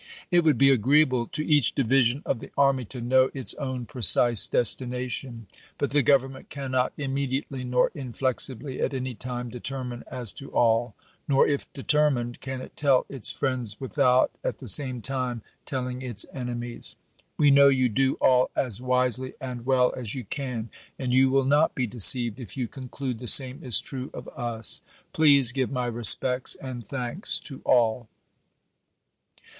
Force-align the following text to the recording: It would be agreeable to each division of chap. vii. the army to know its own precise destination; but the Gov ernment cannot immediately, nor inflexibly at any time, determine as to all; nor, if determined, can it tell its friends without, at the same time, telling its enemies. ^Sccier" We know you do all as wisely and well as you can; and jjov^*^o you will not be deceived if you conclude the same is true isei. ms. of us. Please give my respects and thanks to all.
It 0.31 0.43
would 0.43 0.57
be 0.57 0.71
agreeable 0.71 1.27
to 1.27 1.45
each 1.45 1.75
division 1.75 2.23
of 2.25 2.37
chap. 2.37 2.41
vii. 2.41 2.47
the 2.47 2.51
army 2.57 2.85
to 2.85 3.01
know 3.01 3.29
its 3.35 3.53
own 3.59 3.85
precise 3.85 4.47
destination; 4.47 5.45
but 5.77 5.91
the 5.91 6.01
Gov 6.01 6.21
ernment 6.21 6.49
cannot 6.49 6.91
immediately, 6.97 7.63
nor 7.63 7.91
inflexibly 7.93 8.81
at 8.81 8.95
any 8.95 9.13
time, 9.13 9.49
determine 9.49 10.03
as 10.09 10.31
to 10.31 10.49
all; 10.55 10.95
nor, 11.27 11.45
if 11.47 11.71
determined, 11.73 12.39
can 12.41 12.61
it 12.61 12.75
tell 12.75 13.05
its 13.09 13.29
friends 13.29 13.79
without, 13.79 14.31
at 14.43 14.57
the 14.57 14.67
same 14.67 15.03
time, 15.03 15.43
telling 15.67 16.01
its 16.01 16.25
enemies. 16.33 16.95
^Sccier" 16.95 17.23
We 17.37 17.51
know 17.51 17.67
you 17.67 17.87
do 17.87 18.15
all 18.15 18.49
as 18.55 18.81
wisely 18.81 19.35
and 19.39 19.67
well 19.67 19.93
as 19.95 20.15
you 20.15 20.23
can; 20.25 20.71
and 20.97 21.11
jjov^*^o 21.11 21.15
you 21.15 21.29
will 21.29 21.45
not 21.45 21.75
be 21.75 21.85
deceived 21.85 22.39
if 22.39 22.57
you 22.57 22.67
conclude 22.67 23.19
the 23.19 23.27
same 23.27 23.63
is 23.63 23.79
true 23.79 24.07
isei. 24.09 24.13
ms. 24.13 24.13
of 24.15 24.27
us. 24.29 24.81
Please 25.13 25.51
give 25.51 25.71
my 25.71 25.85
respects 25.85 26.55
and 26.55 26.87
thanks 26.87 27.39
to 27.41 27.61
all. 27.63 28.07